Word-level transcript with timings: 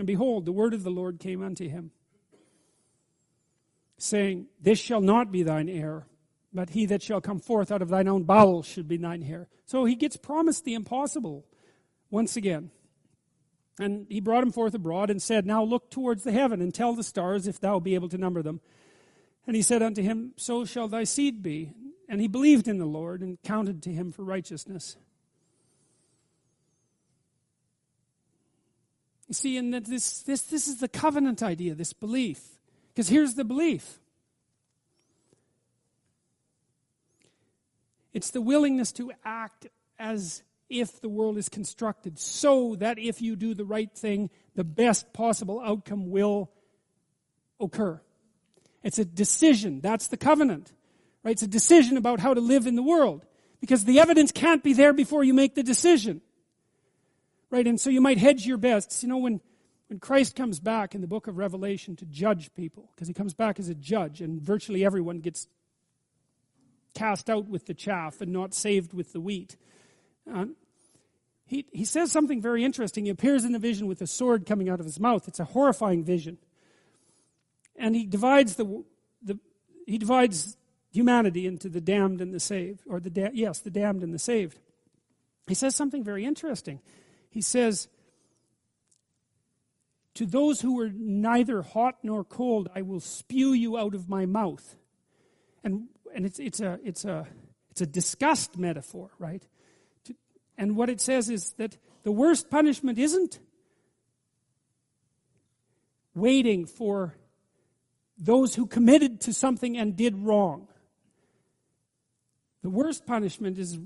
And 0.00 0.06
behold, 0.06 0.46
the 0.46 0.52
word 0.52 0.72
of 0.72 0.82
the 0.82 0.90
Lord 0.90 1.20
came 1.20 1.42
unto 1.42 1.68
him, 1.68 1.90
saying, 3.98 4.46
This 4.58 4.78
shall 4.78 5.02
not 5.02 5.30
be 5.30 5.42
thine 5.42 5.68
heir, 5.68 6.06
but 6.54 6.70
he 6.70 6.86
that 6.86 7.02
shall 7.02 7.20
come 7.20 7.38
forth 7.38 7.70
out 7.70 7.82
of 7.82 7.90
thine 7.90 8.08
own 8.08 8.22
bowels 8.22 8.64
should 8.64 8.88
be 8.88 8.96
thine 8.96 9.22
heir. 9.22 9.48
So 9.66 9.84
he 9.84 9.94
gets 9.94 10.16
promised 10.16 10.64
the 10.64 10.72
impossible 10.72 11.44
once 12.08 12.34
again. 12.34 12.70
And 13.78 14.06
he 14.08 14.20
brought 14.20 14.42
him 14.42 14.52
forth 14.52 14.72
abroad 14.72 15.10
and 15.10 15.20
said, 15.20 15.44
Now 15.44 15.62
look 15.62 15.90
towards 15.90 16.24
the 16.24 16.32
heaven 16.32 16.62
and 16.62 16.72
tell 16.72 16.94
the 16.94 17.04
stars 17.04 17.46
if 17.46 17.60
thou 17.60 17.78
be 17.78 17.94
able 17.94 18.08
to 18.08 18.16
number 18.16 18.40
them. 18.40 18.62
And 19.46 19.54
he 19.54 19.60
said 19.60 19.82
unto 19.82 20.00
him, 20.00 20.32
So 20.38 20.64
shall 20.64 20.88
thy 20.88 21.04
seed 21.04 21.42
be. 21.42 21.74
And 22.08 22.22
he 22.22 22.26
believed 22.26 22.68
in 22.68 22.78
the 22.78 22.86
Lord 22.86 23.20
and 23.20 23.36
counted 23.42 23.82
to 23.82 23.92
him 23.92 24.12
for 24.12 24.24
righteousness. 24.24 24.96
You 29.30 29.34
see, 29.34 29.56
and 29.58 29.72
this, 29.72 30.22
this, 30.22 30.42
this 30.42 30.66
is 30.66 30.80
the 30.80 30.88
covenant 30.88 31.40
idea, 31.40 31.76
this 31.76 31.92
belief. 31.92 32.40
Because 32.88 33.08
here's 33.08 33.34
the 33.34 33.44
belief 33.44 34.00
it's 38.12 38.32
the 38.32 38.40
willingness 38.40 38.90
to 38.90 39.12
act 39.24 39.68
as 40.00 40.42
if 40.68 41.00
the 41.00 41.08
world 41.08 41.38
is 41.38 41.48
constructed 41.48 42.18
so 42.18 42.74
that 42.80 42.98
if 42.98 43.22
you 43.22 43.36
do 43.36 43.54
the 43.54 43.64
right 43.64 43.92
thing, 43.92 44.30
the 44.56 44.64
best 44.64 45.12
possible 45.12 45.60
outcome 45.60 46.10
will 46.10 46.50
occur. 47.60 48.00
It's 48.82 48.98
a 48.98 49.04
decision. 49.04 49.80
That's 49.80 50.08
the 50.08 50.16
covenant. 50.16 50.72
Right? 51.22 51.30
It's 51.30 51.42
a 51.42 51.46
decision 51.46 51.96
about 51.96 52.18
how 52.18 52.34
to 52.34 52.40
live 52.40 52.66
in 52.66 52.74
the 52.74 52.82
world. 52.82 53.24
Because 53.60 53.84
the 53.84 54.00
evidence 54.00 54.32
can't 54.32 54.64
be 54.64 54.72
there 54.72 54.92
before 54.92 55.22
you 55.22 55.34
make 55.34 55.54
the 55.54 55.62
decision. 55.62 56.20
Right? 57.50 57.66
And 57.66 57.80
so 57.80 57.90
you 57.90 58.00
might 58.00 58.18
hedge 58.18 58.46
your 58.46 58.58
bets. 58.58 59.02
You 59.02 59.08
know, 59.08 59.18
when, 59.18 59.40
when 59.88 59.98
Christ 59.98 60.36
comes 60.36 60.60
back 60.60 60.94
in 60.94 61.00
the 61.00 61.06
book 61.06 61.26
of 61.26 61.36
Revelation 61.36 61.96
to 61.96 62.06
judge 62.06 62.54
people, 62.54 62.90
because 62.94 63.08
he 63.08 63.14
comes 63.14 63.34
back 63.34 63.58
as 63.58 63.68
a 63.68 63.74
judge, 63.74 64.20
and 64.20 64.40
virtually 64.40 64.84
everyone 64.84 65.20
gets 65.20 65.48
cast 66.94 67.28
out 67.28 67.48
with 67.48 67.66
the 67.66 67.74
chaff 67.74 68.20
and 68.20 68.32
not 68.32 68.54
saved 68.54 68.92
with 68.92 69.12
the 69.12 69.20
wheat. 69.20 69.56
Uh, 70.32 70.46
he, 71.46 71.66
he 71.72 71.84
says 71.84 72.12
something 72.12 72.40
very 72.40 72.64
interesting. 72.64 73.06
He 73.06 73.10
appears 73.10 73.44
in 73.44 73.54
a 73.54 73.58
vision 73.58 73.88
with 73.88 74.00
a 74.00 74.06
sword 74.06 74.46
coming 74.46 74.68
out 74.68 74.78
of 74.78 74.86
his 74.86 75.00
mouth. 75.00 75.26
It's 75.26 75.40
a 75.40 75.44
horrifying 75.44 76.04
vision. 76.04 76.38
And 77.74 77.96
he 77.96 78.06
divides 78.06 78.54
the, 78.54 78.84
the 79.22 79.38
he 79.86 79.98
divides 79.98 80.56
humanity 80.92 81.46
into 81.46 81.68
the 81.68 81.80
damned 81.80 82.20
and 82.20 82.32
the 82.32 82.38
saved, 82.38 82.82
or 82.86 83.00
the 83.00 83.10
da- 83.10 83.30
yes, 83.32 83.60
the 83.60 83.70
damned 83.70 84.04
and 84.04 84.14
the 84.14 84.18
saved. 84.18 84.58
He 85.48 85.54
says 85.54 85.74
something 85.74 86.04
very 86.04 86.24
interesting 86.24 86.80
he 87.30 87.40
says, 87.40 87.88
To 90.14 90.26
those 90.26 90.60
who 90.60 90.80
are 90.80 90.90
neither 90.92 91.62
hot 91.62 91.98
nor 92.02 92.24
cold, 92.24 92.68
I 92.74 92.82
will 92.82 93.00
spew 93.00 93.52
you 93.52 93.78
out 93.78 93.94
of 93.94 94.08
my 94.08 94.26
mouth. 94.26 94.76
And, 95.64 95.88
and 96.14 96.26
it's, 96.26 96.38
it's, 96.38 96.60
a, 96.60 96.78
it's, 96.84 97.04
a, 97.04 97.26
it's 97.70 97.80
a 97.80 97.86
disgust 97.86 98.58
metaphor, 98.58 99.10
right? 99.18 99.46
And 100.58 100.76
what 100.76 100.90
it 100.90 101.00
says 101.00 101.30
is 101.30 101.52
that 101.52 101.78
the 102.02 102.12
worst 102.12 102.50
punishment 102.50 102.98
isn't 102.98 103.38
waiting 106.14 106.66
for 106.66 107.14
those 108.18 108.54
who 108.54 108.66
committed 108.66 109.22
to 109.22 109.32
something 109.32 109.78
and 109.78 109.96
did 109.96 110.14
wrong. 110.16 110.68
The 112.62 112.68
worst 112.68 113.06
punishment 113.06 113.58
is 113.58 113.78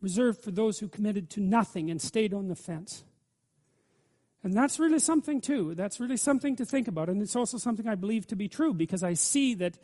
reserved 0.00 0.42
for 0.42 0.50
those 0.50 0.78
who 0.78 0.88
committed 0.88 1.30
to 1.30 1.40
nothing 1.40 1.90
and 1.90 2.00
stayed 2.00 2.34
on 2.34 2.48
the 2.48 2.56
fence. 2.56 3.04
And 4.42 4.54
that's 4.54 4.78
really 4.78 4.98
something, 4.98 5.40
too. 5.40 5.74
That's 5.74 5.98
really 5.98 6.16
something 6.16 6.54
to 6.56 6.64
think 6.64 6.86
about. 6.86 7.08
And 7.08 7.20
it's 7.20 7.34
also 7.34 7.58
something 7.58 7.88
I 7.88 7.96
believe 7.96 8.26
to 8.28 8.36
be 8.36 8.48
true 8.48 8.72
because 8.72 9.02
I 9.02 9.14
see 9.14 9.54
that 9.54 9.78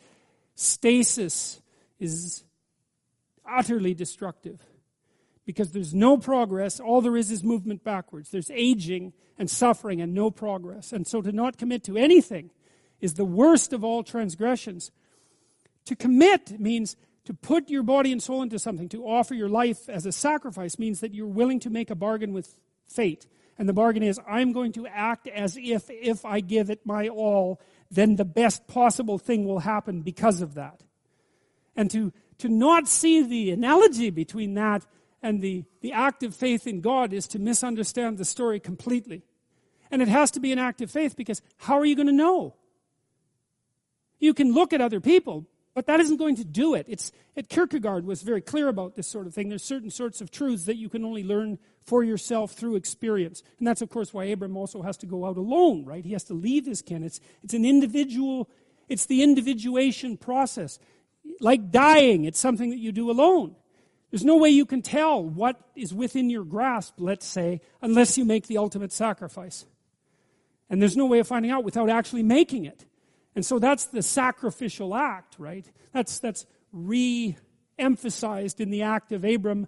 stasis 0.55 1.61
is 1.99 2.43
utterly 3.45 3.93
destructive. 3.93 4.61
Because 5.45 5.71
there's 5.71 5.93
no 5.93 6.17
progress, 6.17 6.79
all 6.79 7.01
there 7.01 7.17
is 7.17 7.29
is 7.29 7.43
movement 7.43 7.83
backwards. 7.83 8.29
There's 8.29 8.49
aging 8.51 9.11
and 9.37 9.49
suffering 9.49 9.99
and 9.99 10.13
no 10.13 10.31
progress. 10.31 10.93
And 10.93 11.05
so 11.05 11.21
to 11.21 11.33
not 11.33 11.57
commit 11.57 11.83
to 11.85 11.97
anything 11.97 12.51
is 13.01 13.15
the 13.15 13.25
worst 13.25 13.73
of 13.73 13.83
all 13.83 14.03
transgressions. 14.03 14.91
To 15.85 15.95
commit 15.97 16.57
means 16.61 16.95
to 17.25 17.33
put 17.33 17.69
your 17.69 17.83
body 17.83 18.11
and 18.11 18.21
soul 18.21 18.41
into 18.41 18.59
something, 18.59 18.89
to 18.89 19.05
offer 19.05 19.33
your 19.33 19.49
life 19.49 19.87
as 19.87 20.05
a 20.05 20.11
sacrifice, 20.11 20.77
means 20.77 20.99
that 20.99 21.13
you're 21.13 21.27
willing 21.27 21.59
to 21.61 21.69
make 21.69 21.89
a 21.89 21.95
bargain 21.95 22.33
with 22.33 22.55
fate. 22.85 23.27
And 23.57 23.69
the 23.69 23.73
bargain 23.73 24.03
is, 24.03 24.19
I'm 24.27 24.51
going 24.51 24.73
to 24.73 24.87
act 24.87 25.27
as 25.27 25.57
if, 25.57 25.89
if 25.89 26.25
I 26.25 26.39
give 26.39 26.69
it 26.69 26.85
my 26.85 27.07
all, 27.07 27.61
then 27.89 28.15
the 28.15 28.25
best 28.25 28.67
possible 28.67 29.17
thing 29.17 29.45
will 29.45 29.59
happen 29.59 30.01
because 30.01 30.41
of 30.41 30.55
that. 30.55 30.81
And 31.75 31.89
to, 31.91 32.11
to 32.39 32.49
not 32.49 32.87
see 32.87 33.23
the 33.23 33.51
analogy 33.51 34.09
between 34.09 34.55
that 34.55 34.85
and 35.21 35.41
the, 35.41 35.63
the 35.81 35.93
act 35.93 36.23
of 36.23 36.35
faith 36.35 36.67
in 36.67 36.81
God 36.81 37.13
is 37.13 37.27
to 37.29 37.39
misunderstand 37.39 38.17
the 38.17 38.25
story 38.25 38.59
completely. 38.59 39.23
And 39.89 40.01
it 40.01 40.07
has 40.07 40.31
to 40.31 40.39
be 40.39 40.51
an 40.51 40.59
act 40.59 40.81
of 40.81 40.91
faith 40.91 41.15
because 41.15 41.41
how 41.57 41.79
are 41.79 41.85
you 41.85 41.95
going 41.95 42.07
to 42.07 42.13
know? 42.13 42.55
You 44.19 44.33
can 44.33 44.53
look 44.53 44.73
at 44.73 44.81
other 44.81 44.99
people, 44.99 45.45
but 45.73 45.87
that 45.87 45.99
isn't 45.99 46.17
going 46.17 46.35
to 46.35 46.43
do 46.43 46.75
it. 46.75 46.85
It's, 46.87 47.11
it, 47.35 47.49
Kierkegaard 47.49 48.05
was 48.05 48.21
very 48.21 48.41
clear 48.41 48.67
about 48.67 48.95
this 48.95 49.07
sort 49.07 49.25
of 49.25 49.33
thing. 49.33 49.49
There's 49.49 49.63
certain 49.63 49.89
sorts 49.89 50.21
of 50.21 50.29
truths 50.29 50.65
that 50.65 50.77
you 50.77 50.87
can 50.87 51.03
only 51.03 51.23
learn 51.23 51.57
for 51.85 52.03
yourself 52.03 52.51
through 52.51 52.75
experience. 52.75 53.43
And 53.57 53.67
that's, 53.67 53.81
of 53.81 53.89
course, 53.89 54.13
why 54.13 54.25
Abram 54.25 54.55
also 54.55 54.81
has 54.83 54.97
to 54.97 55.05
go 55.05 55.25
out 55.25 55.37
alone, 55.37 55.85
right? 55.85 56.05
He 56.05 56.13
has 56.13 56.25
to 56.25 56.33
leave 56.33 56.65
his 56.65 56.81
kin. 56.81 57.03
It's, 57.03 57.19
it's 57.43 57.53
an 57.53 57.65
individual, 57.65 58.49
it's 58.87 59.07
the 59.07 59.23
individuation 59.23 60.15
process. 60.17 60.79
Like 61.39 61.71
dying, 61.71 62.25
it's 62.25 62.39
something 62.39 62.69
that 62.69 62.79
you 62.79 62.91
do 62.91 63.09
alone. 63.09 63.55
There's 64.11 64.25
no 64.25 64.37
way 64.37 64.49
you 64.49 64.67
can 64.67 64.83
tell 64.83 65.23
what 65.23 65.59
is 65.75 65.91
within 65.91 66.29
your 66.29 66.43
grasp, 66.43 66.95
let's 66.99 67.25
say, 67.25 67.61
unless 67.81 68.15
you 68.15 68.25
make 68.25 68.45
the 68.45 68.59
ultimate 68.59 68.91
sacrifice. 68.91 69.65
And 70.69 70.79
there's 70.79 70.95
no 70.95 71.07
way 71.07 71.17
of 71.17 71.27
finding 71.27 71.51
out 71.51 71.63
without 71.63 71.89
actually 71.89 72.21
making 72.21 72.65
it. 72.65 72.85
And 73.35 73.45
so 73.45 73.59
that's 73.59 73.85
the 73.85 74.01
sacrificial 74.01 74.95
act, 74.95 75.35
right? 75.37 75.65
That's, 75.91 76.19
that's 76.19 76.45
re 76.71 77.35
emphasized 77.79 78.61
in 78.61 78.69
the 78.69 78.83
act 78.83 79.11
of 79.11 79.25
Abram 79.25 79.67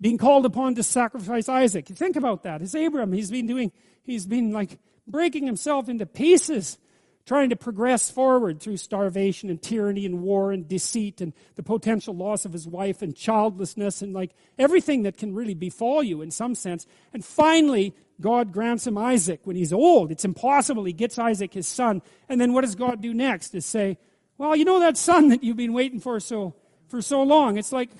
being 0.00 0.16
called 0.16 0.46
upon 0.46 0.74
to 0.76 0.82
sacrifice 0.82 1.48
Isaac. 1.48 1.86
Think 1.86 2.16
about 2.16 2.44
that. 2.44 2.62
It's 2.62 2.74
Abram. 2.74 3.12
He's 3.12 3.30
been 3.30 3.46
doing, 3.46 3.70
he's 4.02 4.26
been 4.26 4.50
like 4.52 4.78
breaking 5.06 5.44
himself 5.44 5.88
into 5.88 6.06
pieces 6.06 6.78
trying 7.26 7.50
to 7.50 7.56
progress 7.56 8.10
forward 8.10 8.60
through 8.60 8.76
starvation 8.76 9.50
and 9.50 9.62
tyranny 9.62 10.04
and 10.04 10.20
war 10.20 10.52
and 10.52 10.66
deceit 10.66 11.20
and 11.20 11.32
the 11.54 11.62
potential 11.62 12.14
loss 12.14 12.44
of 12.44 12.52
his 12.52 12.66
wife 12.66 13.02
and 13.02 13.14
childlessness 13.14 14.02
and 14.02 14.12
like 14.12 14.32
everything 14.58 15.02
that 15.02 15.16
can 15.16 15.34
really 15.34 15.54
befall 15.54 16.02
you 16.02 16.22
in 16.22 16.30
some 16.30 16.54
sense. 16.54 16.86
And 17.12 17.24
finally, 17.24 17.94
God 18.20 18.52
grants 18.52 18.86
him 18.86 18.98
Isaac 18.98 19.40
when 19.44 19.56
he's 19.56 19.72
old. 19.72 20.10
It's 20.10 20.24
impossible. 20.24 20.84
He 20.84 20.92
gets 20.92 21.18
Isaac, 21.18 21.54
his 21.54 21.68
son. 21.68 22.02
And 22.28 22.40
then 22.40 22.52
what 22.52 22.62
does 22.62 22.74
God 22.74 23.00
do 23.00 23.14
next? 23.14 23.54
Is 23.54 23.64
say, 23.64 23.98
well, 24.36 24.56
you 24.56 24.64
know 24.64 24.80
that 24.80 24.96
son 24.96 25.28
that 25.28 25.44
you've 25.44 25.56
been 25.56 25.72
waiting 25.72 26.00
for 26.00 26.18
so, 26.20 26.54
for 26.88 27.00
so 27.00 27.22
long. 27.22 27.58
It's 27.58 27.72
like, 27.72 27.90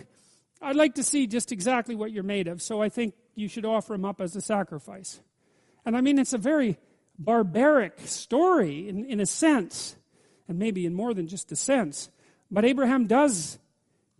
I'd 0.60 0.76
like 0.76 0.96
to 0.96 1.02
see 1.02 1.26
just 1.26 1.52
exactly 1.52 1.94
what 1.94 2.12
you're 2.12 2.22
made 2.22 2.48
of. 2.48 2.60
So 2.60 2.82
I 2.82 2.88
think 2.88 3.14
you 3.34 3.48
should 3.48 3.64
offer 3.64 3.94
him 3.94 4.04
up 4.04 4.20
as 4.20 4.36
a 4.36 4.40
sacrifice. 4.40 5.20
And 5.86 5.96
I 5.96 6.00
mean, 6.00 6.18
it's 6.18 6.32
a 6.32 6.38
very 6.38 6.78
barbaric 7.20 8.00
story 8.06 8.88
in, 8.88 9.04
in 9.04 9.20
a 9.20 9.26
sense, 9.26 9.94
and 10.48 10.58
maybe 10.58 10.86
in 10.86 10.94
more 10.94 11.14
than 11.14 11.28
just 11.28 11.52
a 11.52 11.56
sense. 11.56 12.10
But 12.50 12.64
Abraham 12.64 13.06
does 13.06 13.58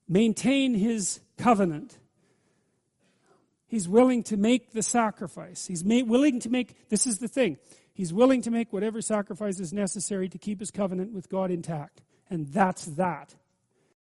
maintain 0.08 0.74
his 0.74 1.20
covenant. 1.38 1.98
He's 3.66 3.88
willing 3.88 4.22
to 4.24 4.36
make 4.36 4.72
the 4.72 4.82
sacrifice. 4.82 5.66
He's 5.66 5.82
willing 5.82 6.40
to 6.40 6.50
make, 6.50 6.88
this 6.88 7.06
is 7.06 7.18
the 7.18 7.28
thing, 7.28 7.58
he's 7.94 8.12
willing 8.12 8.42
to 8.42 8.50
make 8.50 8.72
whatever 8.72 9.00
sacrifice 9.00 9.58
is 9.58 9.72
necessary 9.72 10.28
to 10.28 10.38
keep 10.38 10.60
his 10.60 10.70
covenant 10.70 11.12
with 11.12 11.28
God 11.28 11.50
intact. 11.50 12.02
And 12.28 12.46
that's 12.48 12.84
that. 12.84 13.34